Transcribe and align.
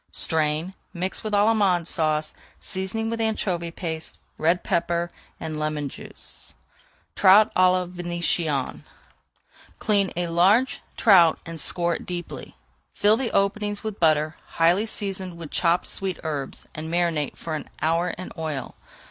Strain, 0.11 0.73
mix 0.95 1.23
with 1.23 1.35
Allemande 1.35 1.85
Sauce, 1.85 2.33
seasoning 2.59 3.11
with 3.11 3.21
anchovy 3.21 3.69
paste, 3.69 4.17
red 4.39 4.63
pepper, 4.63 5.11
and 5.39 5.59
lemon 5.59 5.89
juice. 5.89 6.55
TROUT 7.13 7.53
À 7.53 7.71
LA 7.71 7.85
VÉNITIENNE 7.85 8.79
Clean 9.77 10.11
a 10.15 10.25
large 10.25 10.81
trout 10.97 11.37
and 11.45 11.59
score 11.59 11.93
it 11.97 12.07
deeply. 12.07 12.55
Fill 12.95 13.15
the 13.15 13.29
openings 13.29 13.83
with 13.83 13.99
butter 13.99 14.35
highly 14.57 14.87
seasoned 14.87 15.37
with 15.37 15.51
chopped 15.51 15.85
sweet 15.85 16.19
herbs, 16.23 16.65
and 16.73 16.89
marinate 16.91 17.37
for 17.37 17.53
an 17.53 17.69
hour 17.83 18.09
in 18.09 18.31
oil. 18.39 18.73